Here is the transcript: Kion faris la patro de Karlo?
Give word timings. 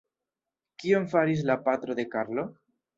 Kion 0.85 1.07
faris 1.13 1.47
la 1.53 1.61
patro 1.69 2.01
de 2.03 2.11
Karlo? 2.19 2.53